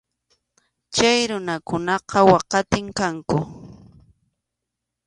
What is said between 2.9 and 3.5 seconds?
kanku.